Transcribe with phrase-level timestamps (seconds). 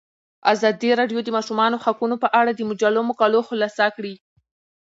[0.53, 4.13] ازادي راډیو د د ماشومانو حقونه په اړه د مجلو مقالو خلاصه کړې.